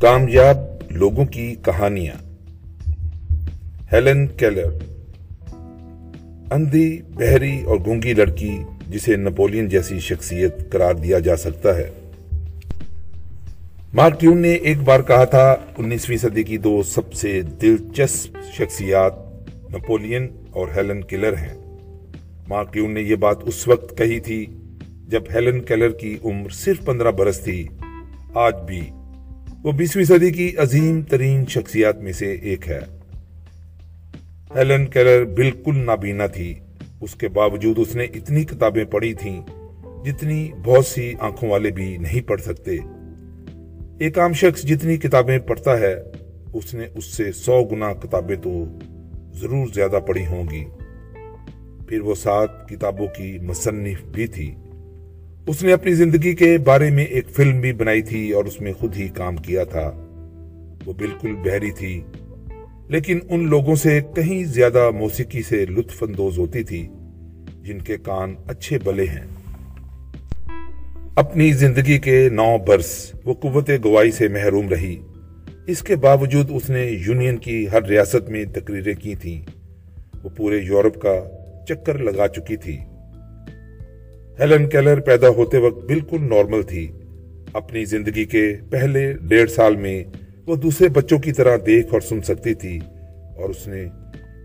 کامیاب 0.00 0.56
لوگوں 0.90 1.24
کی 1.24 1.54
کہانیاں۔ 1.64 2.14
Helen 3.92 4.26
Keller. 4.26 4.70
اندھی 6.50 7.02
بہری 7.14 7.62
اور 7.62 7.76
گونگی 7.86 8.14
لڑکی 8.14 8.58
جسے 8.88 9.16
نپولین 9.16 9.68
جیسی 9.68 9.98
شخصیت 9.98 10.72
قرار 10.72 10.94
دیا 10.94 11.18
جا 11.18 11.36
سکتا 11.36 11.76
ہے۔ 11.76 11.90
مارک 13.94 14.20
ٹیون 14.20 14.38
نے 14.38 14.52
ایک 14.52 14.78
بار 14.78 15.00
کہا 15.00 15.24
تھا، 15.24 15.56
انیسویں 15.78 16.16
صدی 16.16 16.42
کی 16.42 16.56
دو 16.56 16.82
سب 16.82 17.12
سے 17.12 17.42
دلچسپ 17.42 18.36
شخصیات 18.58 19.12
نپولین 19.74 20.28
اور 20.50 20.66
ہیلن 20.76 21.02
کیلر 21.02 21.32
ہیں۔ 21.32 21.76
مارک 22.48 22.72
ٹیون 22.72 22.94
نے 22.94 23.00
یہ 23.00 23.16
بات 23.16 23.36
اس 23.42 23.68
وقت 23.68 23.98
کہی 23.98 24.20
تھی 24.20 24.46
جب 25.08 25.22
ہیلن 25.34 25.60
کیلر 25.60 25.90
کی 25.90 26.18
عمر 26.24 26.48
صرف 26.48 26.84
پندرہ 26.84 27.10
برس 27.10 27.40
تھی، 27.40 27.68
آج 28.34 28.54
بھی 28.66 28.90
وہ 29.64 29.72
بیسویں 29.72 30.04
صدی 30.04 30.30
کی 30.30 30.56
عظیم 30.56 31.02
ترین 31.02 31.46
شخصیات 31.46 31.96
میں 31.96 32.12
سے 32.12 32.32
ایک 32.32 32.68
ہے۔ 32.68 32.78
ہیلن 34.56 34.86
کیلر 34.86 35.24
بالکل 35.24 35.76
نابینا 35.76 36.26
تھی۔ 36.26 36.54
اس 37.00 37.14
کے 37.14 37.28
باوجود 37.28 37.78
اس 37.78 37.96
نے 37.96 38.04
اتنی 38.04 38.44
کتابیں 38.44 38.84
پڑھی 38.84 39.14
تھیں 39.14 39.42
جتنی 40.04 40.50
بہت 40.64 40.86
سی 40.86 41.14
آنکھوں 41.20 41.50
والے 41.50 41.70
بھی 41.70 41.96
نہیں 41.96 42.28
پڑھ 42.28 42.40
سکتے۔ 42.40 42.76
ایک 44.00 44.18
عام 44.18 44.32
شخص 44.32 44.62
جتنی 44.62 44.96
کتابیں 44.96 45.38
پڑھتا 45.38 45.78
ہے، 45.78 45.94
اس 46.52 46.74
نے 46.74 46.86
اس 46.94 47.04
سے 47.04 47.32
سو 47.32 47.64
گنا 47.64 47.92
کتابیں 47.92 48.36
تو 48.36 48.64
ضرور 49.32 49.66
زیادہ 49.74 49.98
پڑھی 50.06 50.26
ہوں 50.26 50.44
گی۔ 50.50 50.64
پھر 51.88 52.00
وہ 52.00 52.14
سات 52.14 52.68
کتابوں 52.68 53.06
کی 53.06 53.38
مصنف 53.38 54.04
بھی 54.04 54.26
تھی۔ 54.26 54.54
اس 55.46 55.62
نے 55.62 55.72
اپنی 55.72 55.94
زندگی 55.94 56.32
کے 56.32 56.58
بارے 56.58 56.90
میں 56.90 57.04
ایک 57.04 57.28
فلم 57.30 57.60
بھی 57.60 57.72
بنائی 57.72 58.02
تھی 58.02 58.32
اور 58.32 58.44
اس 58.44 58.60
میں 58.60 58.72
خود 58.72 58.96
ہی 58.96 59.08
کام 59.08 59.36
کیا 59.36 59.64
تھا۔ 59.64 60.06
وہ 60.86 60.92
بالکل 60.92 61.34
بہری 61.34 61.70
تھی، 61.70 62.02
لیکن 62.88 63.18
ان 63.28 63.48
لوگوں 63.48 63.74
سے 63.74 64.00
کہیں 64.16 64.44
زیادہ 64.44 64.90
موسیقی 64.90 65.42
سے 65.42 65.66
لطف 65.66 66.02
اندوز 66.02 66.38
ہوتی 66.38 66.62
تھی، 66.62 66.88
جن 67.62 67.78
کے 67.78 67.96
کان 67.96 68.34
اچھے 68.46 68.78
بلے 68.84 69.04
ہیں۔ 69.04 69.26
اپنی 71.16 71.52
زندگی 71.52 71.98
کے 71.98 72.28
نو 72.32 72.56
برس 72.66 73.12
وہ 73.24 73.34
قوت 73.34 73.70
گواہی 73.84 74.10
سے 74.10 74.28
محروم 74.28 74.68
رہی۔ 74.68 75.00
اس 75.66 75.82
کے 75.82 75.96
باوجود 75.96 76.50
اس 76.54 76.70
نے 76.70 76.90
یونین 77.06 77.36
کی 77.36 77.66
ہر 77.72 77.82
ریاست 77.82 78.30
میں 78.30 78.44
تقریریں 78.44 78.94
کی 78.94 79.14
تھیں۔ 79.14 79.42
وہ 80.24 80.28
پورے 80.36 80.56
یورپ 80.56 81.00
کا 81.00 81.24
چکر 81.68 81.98
لگا 81.98 82.28
چکی 82.28 82.56
تھی۔ 82.56 82.78
ہیلن 84.40 84.68
کیلر 84.68 85.00
پیدا 85.00 85.28
ہوتے 85.28 85.58
وقت 85.58 85.84
بالکل 85.84 86.16
نارمل 86.20 86.62
تھی۔ 86.62 86.92
اپنی 87.52 87.84
زندگی 87.84 88.24
کے 88.24 88.56
پہلے 88.70 89.12
ڈیڑھ 89.22 89.50
سال 89.50 89.76
میں 89.76 90.04
وہ 90.46 90.56
دوسرے 90.56 90.88
بچوں 90.88 91.18
کی 91.18 91.32
طرح 91.32 91.56
دیکھ 91.66 91.92
اور 91.92 92.00
سن 92.00 92.22
سکتی 92.22 92.54
تھی 92.54 92.80
اور 93.36 93.50
اس 93.50 93.68
نے 93.68 93.84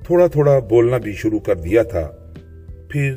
تھوڑا 0.05 0.27
تھوڑا 0.27 0.59
بولنا 0.59 0.97
بھی 0.97 1.13
شروع 1.13 1.39
کر 1.39 1.55
دیا 1.55 1.83
تھا۔ 1.83 2.11
پھر 2.89 3.13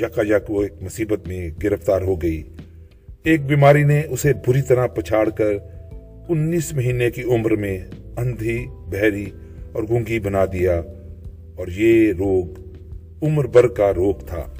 یکا 0.00 0.22
یک 0.22 0.50
وہ 0.50 0.62
ایک 0.62 0.72
مصیبت 0.80 1.28
میں 1.28 1.50
گرفتار 1.62 2.02
ہو 2.02 2.22
گئی۔ 2.22 2.42
ایک 3.22 3.46
بیماری 3.46 3.82
نے 3.82 4.02
اسے 4.10 4.32
بری 4.46 4.62
طرح 4.62 4.86
پچھاڑ 4.86 5.28
کر 5.28 5.52
انیس 6.28 6.72
مہینے 6.72 7.10
کی 7.10 7.22
عمر 7.22 7.50
میں 7.50 7.78
اندھی 8.16 8.66
بہری 8.86 9.26
اور 9.72 9.82
گونگی 9.88 10.20
بنا 10.20 10.44
دیا 10.44 10.80
اور 11.56 11.66
یہ 11.76 12.12
روگ 12.12 12.44
عمر 13.22 13.46
بر 13.46 13.68
کا 13.68 13.92
روگ 13.94 14.14
تھا۔ 14.26 14.54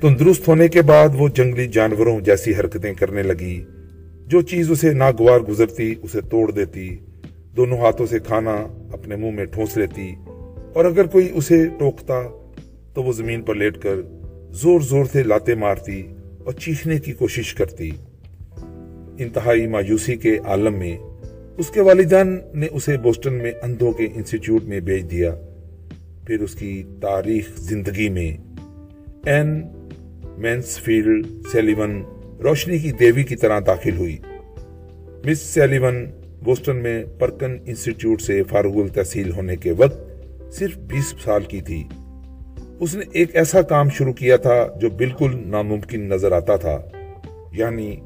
تندرست 0.00 0.48
ہونے 0.48 0.68
کے 0.68 0.82
بعد 0.82 1.08
وہ 1.18 1.28
جنگلی 1.28 1.66
جانوروں 1.66 2.20
جیسی 2.20 2.54
حرکتیں 2.54 2.94
کرنے 2.94 3.22
لگی۔ 3.22 3.64
جو 4.26 4.40
چیز 4.40 4.70
اسے 4.70 4.92
ناگوار 4.92 5.40
گزرتی، 5.40 5.94
اسے 6.02 6.20
توڑ 6.20 6.50
دیتی، 6.50 6.96
دونوں 7.56 7.78
ہاتھوں 7.78 8.06
سے 8.06 8.18
کھانا 8.18 8.66
اپنے 8.92 9.16
منہ 9.16 9.30
میں 9.30 9.44
ٹھونس 9.44 9.76
لیتی۔ 9.76 10.14
اور 10.74 10.84
اگر 10.84 11.04
کوئی 11.04 11.28
اسے 11.34 11.66
ٹوکتا، 11.78 12.22
تو 12.94 13.02
وہ 13.02 13.12
زمین 13.12 13.42
پر 13.42 13.54
لیٹ 13.54 13.78
کر 13.78 13.94
زور 14.50 14.80
زور 14.80 15.04
سے 15.12 15.22
لاتے 15.22 15.54
مارتی 15.54 16.02
اور 16.44 16.52
چیخنے 16.52 16.98
کی 16.98 17.12
کوشش 17.12 17.54
کرتی۔ 17.54 17.90
انتہائی 19.18 19.66
مایوسی 19.66 20.16
کے 20.16 20.38
عالم 20.44 20.74
میں 20.74 20.98
اس 21.58 21.70
کے 21.70 21.80
والدان 21.80 22.38
نے 22.54 22.66
اسے 22.70 22.96
بوسٹن 22.96 23.34
میں 23.34 23.52
اندھوں 23.62 23.92
کے 23.92 24.06
انسٹیٹیوٹ 24.14 24.64
میں 24.64 24.80
بیچ 24.80 25.10
دیا۔ 25.10 25.34
پھر 26.26 26.40
اس 26.40 26.54
کی 26.54 26.82
تاریخ 27.00 27.58
زندگی 27.58 28.08
میں 28.08 28.36
این 29.26 29.62
مینس 30.40 30.80
فیلڈ 30.80 31.26
سیلیون 31.52 32.02
روشنی 32.42 32.78
کی 32.78 32.92
دیوی 32.92 33.22
کی 33.22 33.36
طرح 33.36 33.60
داخل 33.66 33.96
ہوئی۔ 33.96 34.18
مس 35.24 35.40
سیلیون 35.40 36.06
بوسٹن 36.44 36.76
میں 36.76 37.04
پرکن 37.18 37.56
انسٹیٹیوٹ 37.66 38.22
سے 38.22 38.42
فارغ 38.42 38.80
التحصیل 38.80 39.32
ہونے 39.32 39.56
کے 39.56 39.72
وقت 39.72 39.98
صرف 40.52 40.78
بیس 40.78 41.14
سال 41.24 41.42
کی 41.42 41.60
تھی۔ 41.60 41.84
اس 42.80 42.94
نے 42.94 43.04
ایک 43.12 43.36
ایسا 43.36 43.62
کام 43.62 43.90
شروع 43.90 44.12
کیا 44.12 44.36
تھا 44.36 44.66
جو 44.80 44.90
بالکل 44.90 45.42
ناممکن 45.46 46.00
نظر 46.00 46.32
آتا 46.32 46.56
تھا 46.56 46.82
یعنی 47.52 47.96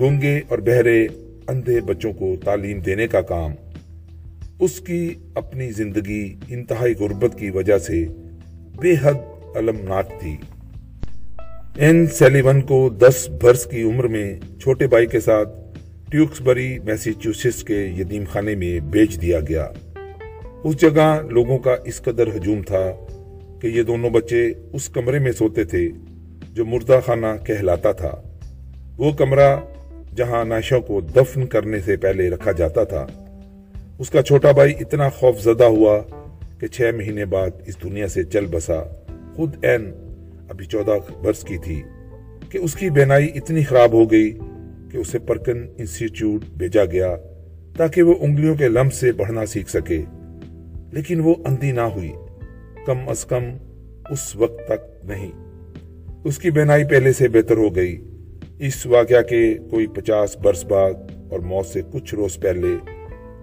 گونگے 0.00 0.40
اور 0.48 0.58
بہرے 0.58 1.06
اندھے 1.48 1.80
بچوں 1.80 2.12
کو 2.12 2.34
تعلیم 2.44 2.80
دینے 2.80 3.06
کا 3.06 3.20
کام۔ 3.20 3.52
اس 4.60 4.80
کی 4.80 5.14
اپنی 5.34 5.70
زندگی 5.70 6.34
انتہائی 6.48 6.94
غربت 6.94 7.38
کی 7.38 7.50
وجہ 7.50 7.78
سے 7.78 8.06
بے 8.80 8.94
حد 9.02 9.14
المناک 9.54 10.20
تھی۔ 10.20 10.36
این 11.76 12.06
سیلیون 12.06 12.60
کو 12.60 12.88
دس 12.88 13.28
برس 13.42 13.64
کی 13.64 13.82
عمر 13.82 14.04
میں 14.04 14.40
چھوٹے 14.60 14.86
بھائی 14.86 15.06
کے 15.06 15.20
ساتھ 15.20 15.48
ٹیوکس 16.10 16.40
بری 16.40 16.78
میسیچوسٹس 16.78 17.64
کے 17.64 17.86
یتیم 17.98 18.24
خانے 18.32 18.54
میں 18.54 18.80
بیچ 18.80 19.22
دیا 19.22 19.40
گیا۔ 19.40 19.68
اس 20.64 20.80
جگہ 20.80 21.20
لوگوں 21.30 21.58
کا 21.58 21.76
اس 21.84 22.02
قدر 22.02 22.26
ہجوم 22.36 22.62
تھا 22.62 22.90
کہ 23.60 23.66
یہ 23.66 23.82
دونوں 23.82 24.10
بچے 24.10 24.52
اس 24.72 24.88
کمرے 24.88 25.18
میں 25.18 25.32
سوتے 25.32 25.64
تھے 25.64 25.88
جو 26.52 26.64
مردہ 26.64 27.00
خانہ 27.06 27.26
کہلاتا 27.46 27.92
تھا۔ 27.92 28.22
وہ 28.96 29.12
کمرہ 29.12 29.56
جہاں 30.16 30.44
ناشوں 30.44 30.80
کو 30.80 31.00
دفن 31.00 31.46
کرنے 31.46 31.80
سے 31.80 31.96
پہلے 31.96 32.30
رکھا 32.30 32.52
جاتا 32.52 32.84
تھا۔ 32.84 33.06
اس 33.98 34.10
کا 34.10 34.22
چھوٹا 34.22 34.52
بھائی 34.52 34.72
اتنا 34.80 35.08
خوف 35.08 35.40
زدہ 35.40 35.64
ہوا 35.64 36.00
کہ 36.60 36.66
چھ 36.66 36.90
مہینے 36.96 37.24
بعد 37.24 37.50
اس 37.66 37.82
دنیا 37.82 38.08
سے 38.08 38.24
چل 38.24 38.46
بسا۔ 38.46 38.82
خود 39.36 39.64
این 39.64 39.92
ابھی 40.48 40.66
چودہ 40.66 40.96
برس 41.22 41.42
کی 41.42 41.58
تھی 41.58 41.82
کہ 42.50 42.58
اس 42.58 42.74
کی 42.74 42.90
بینائی 42.90 43.28
اتنی 43.34 43.64
خراب 43.64 43.92
ہو 43.92 44.10
گئی 44.10 44.38
کہ 44.90 44.96
اسے 44.96 45.18
پرکن 45.18 45.66
انسٹیٹیوٹ 45.78 46.44
بھیجا 46.56 46.84
گیا 46.84 47.16
تاکہ 47.76 48.02
وہ 48.02 48.14
انگلیوں 48.20 48.54
کے 48.54 48.68
لمب 48.68 48.92
سے 48.92 49.12
بڑھنا 49.12 49.46
سیکھ 49.46 49.70
سکے۔ 49.70 50.02
لیکن 50.92 51.20
وہ 51.20 51.34
اندھی 51.44 51.72
نہ 51.72 51.80
ہوئی، 51.80 52.12
کم 52.86 53.08
از 53.08 53.24
کم 53.24 53.44
اس 54.10 54.36
وقت 54.36 54.68
تک 54.68 55.06
نہیں۔ 55.06 55.32
اس 56.24 56.38
کی 56.38 56.50
بینائی 56.50 56.84
پہلے 56.84 57.12
سے 57.12 57.28
بہتر 57.28 57.56
ہو 57.56 57.76
گئی۔ 57.76 58.04
اس 58.58 58.86
واقعہ 58.86 59.22
کے 59.22 59.54
کوئی 59.70 59.86
پچاس 59.86 60.36
برس 60.36 60.64
بعد 60.64 60.92
اور 61.30 61.40
موت 61.40 61.66
سے 61.66 61.82
کچھ 61.92 62.14
روز 62.14 62.40
پہلے 62.40 62.92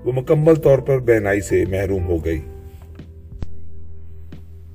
وہ 0.06 0.12
مکمل 0.12 0.56
طور 0.56 0.80
پر 0.80 1.00
بہنائی 1.00 1.42
سے 1.42 1.64
محروم 1.70 2.06
ہو 2.06 2.26
گئی۔ 2.26 2.42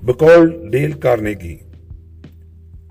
بکول 0.02 0.70
ڈیل 0.70 0.92
کارنیگی 0.92 1.56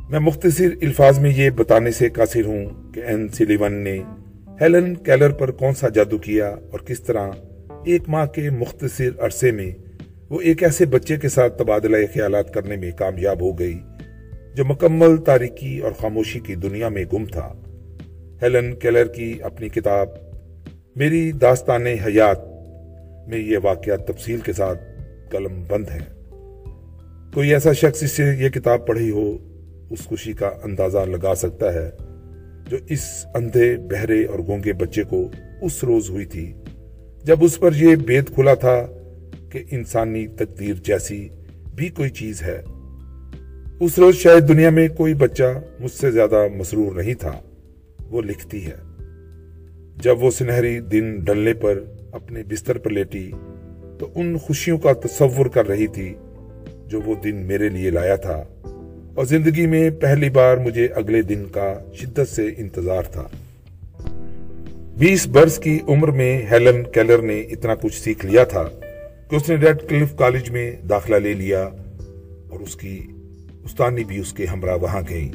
میں 0.10 0.20
مختصر 0.20 0.70
الفاظ 0.82 1.20
میں 1.20 1.32
یہ 1.36 1.50
بتانے 1.50 1.92
سے 1.92 2.10
قاصر 2.10 2.46
ہوں 2.46 2.94
کہ 2.94 3.00
این 3.00 3.28
سلیون 3.28 3.74
نے 3.74 4.02
ہیلن 4.62 4.96
کیلر 4.96 5.30
پر 5.30 5.52
کون 5.52 5.74
سا 5.74 5.90
جادو 5.90 6.18
کیا 6.18 6.48
اور 6.48 6.80
کس 6.80 7.04
طرح 7.04 7.30
ایک 7.86 8.02
ماہ 8.08 8.26
کے 8.26 8.50
مختصر 8.50 9.10
عرصے 9.20 9.52
میں 9.52 9.72
وہ 10.30 10.42
ایک 10.42 10.64
ایسے 10.64 10.86
بچے 10.86 11.18
کے 11.18 11.30
ساتھ 11.30 11.58
تبادلہ 11.58 11.98
خیالات 12.14 12.54
کرنے 12.54 12.76
میں 12.76 12.92
کامیاب 12.92 13.42
ہو 13.42 13.60
گئی 13.60 13.80
جو 14.56 14.66
مکمل 14.66 15.18
تاریکی 15.18 15.80
اور 15.80 15.92
خاموشی 15.92 16.40
کی 16.40 16.56
دنیا 16.56 16.90
میں 16.90 17.06
گم 17.14 17.26
تھا۔ 17.26 17.54
ہیلن 18.42 18.76
کیلر 18.76 19.06
کی 19.06 19.40
اپنی 19.44 19.70
کتاب 19.70 20.08
میری 20.96 21.32
داستان 21.32 21.88
حیات 21.88 22.40
میں 23.28 23.38
یہ 23.38 23.58
واقعات 23.64 24.08
تفصیل 24.08 24.40
کے 24.40 24.54
ساتھ 24.54 24.80
قلم 25.30 25.64
بند 25.68 25.86
ہے۔ 25.90 26.00
کوئی 27.34 27.54
ایسا 27.54 27.74
شخص 27.74 28.04
اس 28.04 28.12
سے 28.12 28.24
یہ 28.40 28.50
کتاب 28.50 28.88
پڑھی 28.88 29.10
ہو 29.10 29.49
اس 29.90 30.00
خوشی 30.00 30.34
کا 30.34 30.50
اندازہ 30.64 30.98
لگا 30.98 31.36
سکتا 31.36 31.74
ہے 31.74 31.92
جو 32.68 32.78
اس 32.90 33.26
اندھے، 33.36 33.78
بہرے 33.78 34.26
اور 34.26 34.40
گونگے 34.40 34.74
بچے 34.74 35.04
کو 35.04 35.30
اس 35.62 35.84
روز 35.84 36.10
ہوئی 36.10 36.26
تھی، 36.26 36.54
جب 37.24 37.38
اس 37.42 37.60
پر 37.60 37.76
یہ 37.76 37.96
بید 37.96 38.34
کھلا 38.34 38.54
تھا 38.54 38.88
کہ 39.50 39.64
انسانی 39.72 40.28
تقدیر 40.28 40.74
جیسی 40.74 41.30
بھی 41.76 41.90
کوئی 41.90 42.10
چیز 42.10 42.42
ہے۔ 42.42 42.62
اس 43.80 44.00
روز 44.00 44.16
شاید 44.16 44.48
دنیا 44.48 44.70
میں 44.70 44.88
کوئی 44.98 45.14
بچہ 45.14 45.62
مجھ 45.80 45.92
سے 45.92 46.12
زیادہ 46.12 46.48
مسرور 46.58 46.96
نہیں 46.96 47.14
تھا، 47.14 47.40
وہ 48.00 48.22
لکھتی 48.22 48.66
ہے۔ 48.66 48.76
جب 50.02 50.24
وہ 50.24 50.32
سنہری 50.32 50.80
دن 50.80 51.16
ڈلنے 51.20 51.54
پر 51.54 51.84
اپنے 52.12 52.44
بستر 52.44 52.78
پر 52.78 52.90
لیٹی، 52.90 53.32
تو 54.00 54.08
ان 54.16 54.38
خوشیوں 54.38 54.78
کا 54.78 54.94
تصور 54.94 55.46
کر 55.46 55.68
رہی 55.68 55.88
تھی 55.88 56.16
جو 56.88 57.02
وہ 57.02 57.16
دن 57.24 57.36
میرے 57.36 57.70
لیے 57.70 57.90
لایا 57.90 58.16
تھا۔ 58.16 58.44
اور 59.20 59.28
زندگی 59.28 59.68
میں 59.68 59.90
پہلی 59.90 60.30
بار 60.30 60.58
مجھے 60.58 60.88
اگلے 60.88 61.22
دن 61.22 61.44
کا 61.46 61.80
شدت 61.96 62.30
سے 62.30 62.50
انتظار 62.58 63.04
تھا۔ 63.04 63.28
بیس 64.98 65.28
برس 65.28 65.60
کی 65.60 65.80
عمر 65.88 66.08
میں 66.08 66.46
ہیلن 66.52 66.84
کیلر 66.84 67.22
نے 67.22 67.42
اتنا 67.42 67.76
کچھ 67.76 68.02
سیکھ 68.02 68.26
لیا 68.26 68.44
تھا 68.44 68.64
کہ 69.30 69.36
اس 69.36 69.50
نے 69.50 69.56
ریڈ 69.56 69.78
کلف 69.90 70.16
کالج 70.16 70.50
میں 70.50 70.72
داخلہ 70.90 71.16
لے 71.16 71.34
لیا 71.34 71.70
اور 72.50 72.60
اس 72.60 72.76
کی 72.76 73.00
استانی 73.64 74.04
بھی 74.04 74.20
اس 74.20 74.34
کے 74.34 74.46
ہمراہ 74.46 74.78
وہاں 74.82 75.02
گئی 75.10 75.32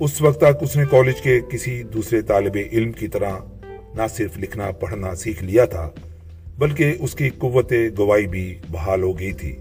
اس 0.00 0.22
وقت 0.22 0.38
تک 0.38 0.56
اس 0.60 0.76
نے 0.76 0.84
کالج 0.90 1.20
کے 1.22 1.40
کسی 1.52 1.82
دوسرے 1.82 2.20
طالب 2.22 2.58
علم 2.72 2.92
کی 2.92 3.08
طرح 3.08 3.32
نہ 3.94 4.02
صرف 4.16 4.38
لکھنا، 4.38 4.70
پڑھنا 4.70 5.14
سیکھ 5.14 5.44
لیا 5.44 5.64
تھا، 5.64 5.90
بلکہ 6.58 6.94
اس 6.98 7.14
کی 7.14 7.30
قوت 7.38 7.72
گواہی 7.98 8.26
بھی 8.26 8.54
بحال 8.70 9.02
ہو 9.02 9.18
گئی 9.18 9.32
تھی۔ 9.32 9.56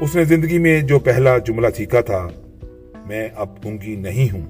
اس 0.00 0.16
نے 0.16 0.24
زندگی 0.24 0.58
میں 0.58 0.80
جو 0.80 0.98
پہلا 0.98 1.38
جملہ 1.38 1.66
سیکھا 1.76 2.00
تھا 2.00 2.28
میں 3.06 3.28
اب 3.34 3.48
گنگی 3.64 3.96
نہیں 3.96 4.34
ہوں 4.34 4.46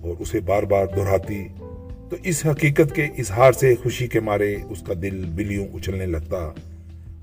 اور 0.00 0.14
اسے 0.18 0.40
بار 0.40 0.62
بار 0.62 0.86
دہراتی، 0.96 1.44
تو 2.10 2.16
اس 2.22 2.46
حقیقت 2.46 2.94
کے 2.94 3.04
اظہار 3.04 3.52
سے 3.52 3.74
خوشی 3.82 4.06
کے 4.06 4.20
مارے 4.20 4.56
اس 4.70 4.82
کا 4.82 4.94
دل 5.02 5.24
بلیوں 5.34 5.66
اچھلنے 5.74 6.06
لگتا 6.06 6.50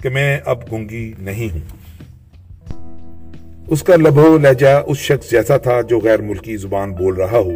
کہ 0.01 0.09
میں 0.09 0.39
اب 0.45 0.71
گنگی 0.71 1.13
نہیں 1.19 1.53
ہوں۔ 1.53 1.83
اس 3.67 3.83
کا 3.83 3.95
لبو 3.95 4.37
لہجہ 4.37 4.83
اس 4.87 4.97
شخص 4.97 5.31
جیسا 5.31 5.57
تھا 5.57 5.81
جو 5.81 5.99
غیر 5.99 6.21
ملکی 6.21 6.57
زبان 6.57 6.91
بول 6.91 7.13
رہا 7.13 7.39
ہو۔ 7.39 7.51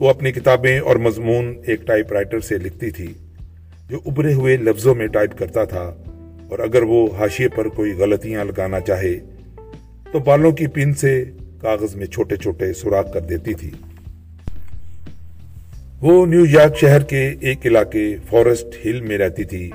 وہ 0.00 0.10
اپنی 0.10 0.32
کتابیں 0.32 0.80
اور 0.80 0.96
مضمون 0.96 1.54
ایک 1.66 1.86
ٹائپ 1.86 2.12
رائٹر 2.12 2.40
سے 2.40 2.58
لکھتی 2.58 2.90
تھی، 2.90 3.12
جو 3.88 4.00
ابھرے 4.06 4.34
ہوئے 4.34 4.56
لفظوں 4.56 4.94
میں 4.94 5.06
ٹائپ 5.06 5.38
کرتا 5.38 5.64
تھا۔ 5.64 5.94
اور 6.50 6.58
اگر 6.58 6.82
وہ 6.82 7.08
حاشیے 7.18 7.48
پر 7.48 7.68
کوئی 7.68 7.92
غلطیاں 7.92 8.44
لگانا 8.44 8.80
چاہے، 8.80 9.18
تو 10.12 10.18
بالوں 10.18 10.52
کی 10.52 10.66
پن 10.66 10.94
سے 10.94 11.24
کاغذ 11.66 11.94
میں 11.94 12.06
چھوٹے 12.06 12.36
چھوٹے 12.36 12.72
سوراخ 12.72 13.12
کر 13.12 13.20
دیتی 13.20 13.54
تھی۔ 13.54 13.70
وہ 16.00 16.26
نیو 16.26 16.44
یارک 16.46 16.76
شہر 16.76 17.02
کے 17.02 17.34
ایک 17.40 17.66
علاقے 17.66 18.16
فارسٹ 18.30 18.86
ہل 18.86 19.00
میں 19.00 19.18
رہتی 19.18 19.44
تھی۔ 19.44 19.70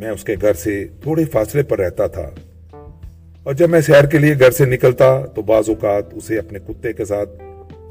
میں 0.00 0.08
اس 0.08 0.24
کے 0.24 0.34
گھر 0.40 0.54
سے 0.54 0.86
تھوڑے 1.02 1.24
فاصلے 1.24 1.62
پر 1.62 1.78
رہتا 1.78 2.06
تھا۔ 2.06 2.30
اور 3.42 3.52
جب 3.52 3.70
میں 3.70 3.80
سیر 3.80 4.04
کے 4.04 4.18
لیے 4.18 4.34
گھر 4.40 4.50
سے 4.50 4.64
نکلتا 4.64 5.26
تو 5.26 5.42
بعض 5.42 5.68
اوقات 5.68 6.04
اسے 6.14 6.38
اپنے 6.38 6.58
کتے 6.58 6.92
کے 6.92 7.04
ساتھ 7.04 7.30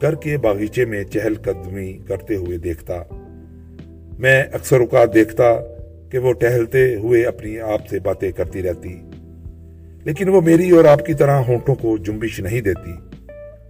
گھر 0.02 0.16
کے 0.16 0.38
باغیچے 0.38 0.86
میں 0.86 1.04
چہل 1.04 1.36
قدمی 1.36 1.98
کرتے 2.08 2.36
ہوئے 2.36 2.58
دیکھتا۔ 2.58 3.04
میں 4.20 4.44
اکثر 4.54 4.80
اوقات 4.80 5.14
دیکھتا 5.14 5.54
کہ 6.12 6.18
وہ 6.18 6.34
ٹہلتے 6.34 6.96
ہوئے 6.96 7.24
اپنی 7.24 7.60
آپ 7.60 7.88
سے 7.88 8.00
باتیں 8.00 8.32
کرتی 8.32 8.64
رہتی۔ 8.64 9.02
لیکن 10.06 10.30
وہ 10.30 10.42
میری 10.42 10.70
اور 10.70 10.86
آپ 10.86 11.06
کی 11.06 11.14
طرح 11.14 11.32
ہونٹوں 11.32 11.76
کو 11.76 11.98
جنبش 11.98 12.40
نہیں 12.40 12.62
دیتی، 12.62 12.92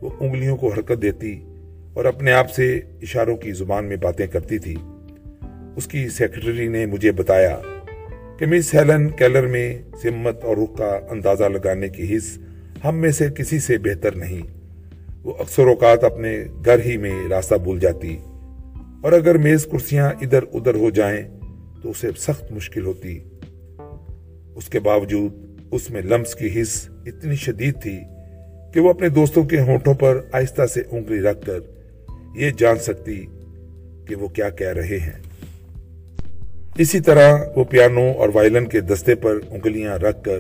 وہ 0.02 0.10
انگلیوں 0.20 0.58
کو 0.58 0.74
حرکت 0.74 1.02
دیتی 1.02 1.46
اور 1.94 2.06
اپنے 2.06 2.32
آپ 2.32 2.52
سے 2.52 2.80
اشاروں 3.02 3.38
کی 3.38 3.52
زبان 3.52 3.86
میں 3.86 3.96
باتیں 3.96 4.28
کرتی 4.28 4.60
تھی۔ 4.60 4.76
اس 5.76 5.88
کی 5.88 6.10
سیکرٹری 6.10 6.68
نے 6.68 6.86
مجھے 6.86 7.12
بتایا 7.12 7.60
کہ 8.40 8.46
مس 8.46 8.76
ہیلن 8.76 9.10
کیلر 9.10 9.48
میں 9.48 9.78
سمت 10.02 10.44
اور 10.44 10.58
رخ 10.58 10.78
کا 10.78 11.00
اندازہ 11.10 11.44
لگانے 11.44 11.90
کی 11.90 12.18
حص 12.18 12.38
ہم 12.86 12.98
میں 12.98 13.12
سے 13.12 13.28
کسی 13.36 13.60
سے 13.60 13.78
بہتر 13.78 14.16
نہیں۔ 14.16 14.42
وہ 15.24 15.34
اکثر 15.40 15.64
اوقات 15.64 16.04
اپنے 16.04 16.46
گھر 16.66 16.80
ہی 16.86 16.98
میں 16.98 17.28
راستہ 17.30 17.56
بھول 17.56 17.80
جاتی 17.80 18.18
اور 19.02 19.12
اگر 19.12 19.38
میز 19.38 19.66
کرسیاں 19.66 20.10
ادھر 20.22 20.44
ادھر 20.54 20.76
ہو 20.76 20.90
جائیں 20.90 21.30
تو 21.82 21.90
اسے 21.90 22.08
سخت 22.18 22.52
مشکل 22.52 22.86
ہوتی۔ 22.86 23.20
اس 24.56 24.70
کے 24.70 24.80
باوجود 24.80 25.55
اس 25.72 25.90
میں 25.90 26.02
لمس 26.02 26.36
کی 26.36 26.62
حص 26.62 26.90
اتنی 27.06 27.36
شدید 27.36 27.82
تھی 27.82 28.00
کہ 28.74 28.80
وہ 28.80 28.90
اپنے 28.90 29.10
دوستوں 29.10 29.44
کے 29.44 29.62
ہونٹوں 29.62 29.94
پر 29.94 30.22
آہستہ 30.32 30.66
سے 30.66 30.82
انگلی 30.92 31.22
رکھ 31.22 31.46
کر 31.46 31.60
یہ 32.36 32.50
جان 32.58 32.78
سکتی 32.80 33.26
کہ 34.08 34.16
وہ 34.16 34.28
کیا 34.28 34.50
کہہ 34.50 34.74
رہے 34.74 34.98
ہیں۔ 34.98 35.20
اسی 36.78 37.00
طرح 37.00 37.38
وہ 37.56 37.64
پیانو 37.64 38.12
اور 38.18 38.30
وائلن 38.34 38.66
کے 38.66 38.82
دستے 38.82 39.16
پر 39.16 39.40
انگلیاں 39.50 39.98
رکھ 39.98 40.24
کر 40.24 40.40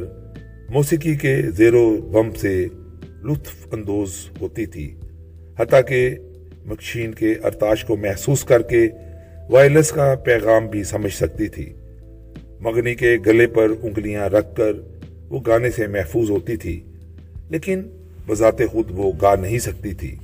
موسیقی 0.69 1.16
کے 1.16 1.42
زیرو 1.42 1.98
بم 1.98 2.33
سے 2.33 2.68
لطف 3.24 3.68
اندوز 3.72 4.30
ہوتی 4.42 4.66
تھی، 4.66 4.95
حتیٰ 5.60 5.81
کہ 5.88 6.16
مکشین 6.66 7.13
کے 7.13 7.33
ارتاش 7.44 7.86
کو 7.86 7.95
محسوس 7.95 8.44
کر 8.44 8.62
کے 8.62 8.89
وائلس 9.50 9.92
کا 9.92 10.16
پیغام 10.16 10.68
بھی 10.68 10.83
سمجھ 10.83 11.13
سکتی 11.13 11.48
تھی۔ 11.48 11.74
مگنی 12.60 12.95
کے 12.95 13.18
گلے 13.25 13.48
پر 13.48 13.68
انگلیاں 13.81 14.30
رکھ 14.30 14.56
کر 14.56 14.74
وہ 15.30 15.39
گانے 15.48 15.72
سے 15.72 15.88
محفوظ 15.88 16.30
ہوتی 16.30 16.57
تھی، 16.57 16.80
لیکن 17.50 17.81
بذات 18.27 18.62
خود 18.72 18.86
وہ 18.92 19.12
گا 19.22 19.36
نہیں 19.36 19.60
سکتی 19.60 19.94
تھی۔ 19.94 20.16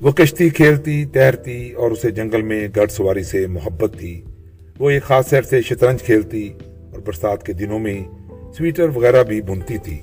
وہ 0.00 0.12
کشتی 0.12 0.48
کھیلتی، 0.48 1.04
تیرتی 1.04 1.72
اور 1.72 1.90
اسے 1.90 2.10
جنگل 2.10 2.42
میں 2.42 2.68
گڑ 2.76 2.86
سواری 2.86 3.22
سے 3.22 3.46
محبت 3.46 3.98
تھی۔ 3.98 4.22
وہ 4.78 4.90
ایک 4.90 5.02
خاص 5.02 5.28
سیر 5.28 5.42
سے 5.42 5.62
شطرنج 5.62 6.02
کھیلتی 6.02 6.48
اور 6.92 7.00
برسات 7.00 7.46
کے 7.46 7.52
دنوں 7.52 7.78
میں 7.78 8.04
سویٹر 8.58 8.88
وغیرہ 8.88 9.22
بھی 9.22 9.42
بنتی 9.42 9.78
تھی۔ 9.78 9.98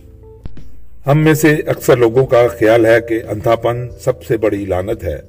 ہم 1.08 1.24
میں 1.24 1.34
سے 1.34 1.54
اکثر 1.54 1.98
لوگوں 1.98 2.26
کا 2.26 2.48
خیال 2.48 2.86
ہے 2.86 3.02
کہ 3.10 3.22
اندھاپن 3.30 3.88
سب 4.00 4.24
سے 4.24 4.38
بڑی 4.38 4.66
لانت 4.66 5.04
ہے۔ 5.04 5.20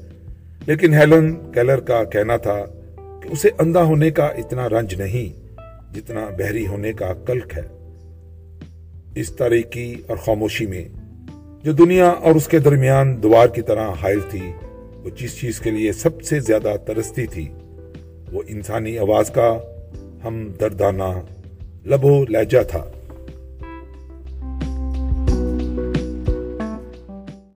لیکن 0.66 0.94
ہیلن 0.94 1.34
کیلر 1.34 1.81
کا 1.81 2.04
کہنا 2.04 2.36
تھا 2.36 2.64
کہ 2.96 3.28
اسے 3.32 3.48
اندھا 3.58 3.82
ہونے 3.82 4.10
کا 4.10 4.25
اتنا 4.25 4.69
رنج 4.69 4.94
نہیں۔ 4.94 5.44
جتنا 5.94 6.29
بحری 6.38 6.67
ہونے 6.67 6.93
کا 6.93 7.12
کلک 7.26 7.52
ہے، 7.56 7.62
اس 9.14 9.31
تاریکی 9.32 9.94
اور 10.06 10.17
خاموشی 10.17 10.67
میں 10.67 10.85
جو 11.62 11.73
دنیا 11.73 12.08
اور 12.08 12.35
اس 12.35 12.49
کے 12.49 12.58
درمیان 12.58 13.23
دوار 13.23 13.49
کی 13.49 13.62
طرح 13.62 13.91
حائل 14.02 14.20
تھی، 14.31 14.41
وہ 14.96 15.11
جس 15.17 15.41
چیز 15.41 15.61
کے 15.61 15.70
لیے 15.70 15.93
سب 15.93 16.23
سے 16.23 16.41
زیادہ 16.41 16.73
ترستی 16.87 17.26
تھی، 17.26 17.49
وہ 18.32 18.43
انسانی 18.46 18.99
آواز 18.99 19.31
کا 19.31 19.58
ہم 20.25 20.52
دردانہ 20.61 21.12
لبو 21.87 22.25
لہجہ 22.29 22.62
تھا۔ 22.69 22.85